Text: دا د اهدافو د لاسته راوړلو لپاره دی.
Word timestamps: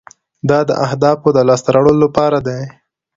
دا 0.49 0.59
د 0.69 0.71
اهدافو 0.85 1.27
د 1.33 1.39
لاسته 1.49 1.69
راوړلو 1.75 2.03
لپاره 2.05 2.37
دی. 2.47 2.61